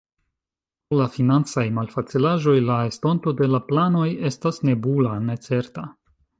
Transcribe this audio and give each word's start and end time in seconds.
Pro 0.87 0.97
la 1.01 1.05
financaj 1.15 1.65
malfacilaĵoj, 1.75 2.57
la 2.71 2.79
estonto 2.93 3.35
de 3.43 3.53
la 3.53 3.61
planoj 3.69 4.09
estas 4.33 4.61
nebula, 4.71 5.17
necerta. 5.31 5.89